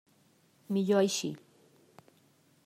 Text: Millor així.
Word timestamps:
Millor 0.77 1.01
així. 1.01 1.31